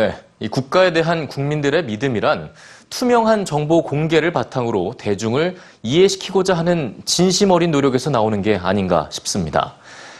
[0.00, 2.54] 네, 이 국가에 대한 국민들의 믿음이란
[2.88, 9.74] 투명한 정보 공개를 바탕으로 대중을 이해시키고자 하는 진심 어린 노력에서 나오는 게 아닌가 싶습니다.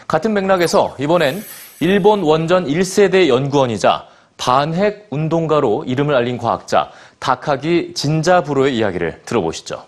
[0.06, 1.42] 같은 맥락에서 이번엔
[1.80, 4.06] 일본 원전 1세대 연구원이자
[4.36, 9.86] 반핵 운동가로 이름을 알린 과학자 다카기 진자부로의 이야기를 들어보시죠.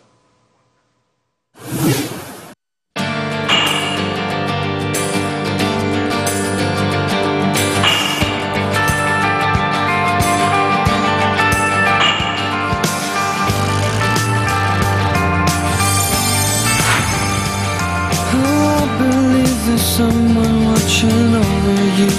[19.97, 22.13] Someone watching over you.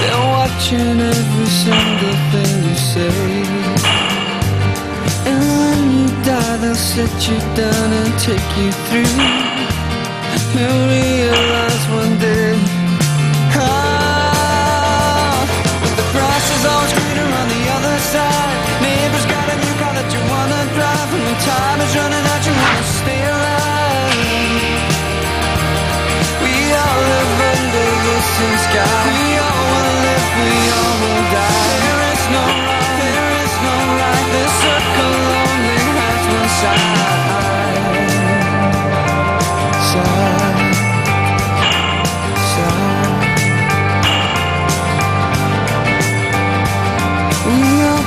[0.00, 3.18] They're watching every single thing you say.
[5.28, 9.42] And when you die, they'll set you down and take you through.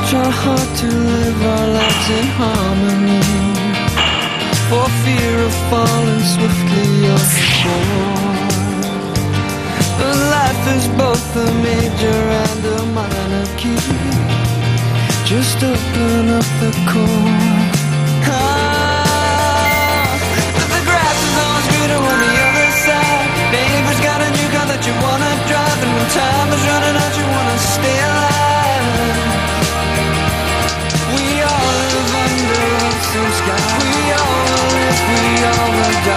[0.10, 3.26] Try hard to live our lives in harmony
[4.70, 8.46] for fear of falling swiftly overboard.
[9.98, 13.82] But life is both a major and a minor key.
[15.26, 17.74] Just open up the chord.
[18.30, 18.85] Ah,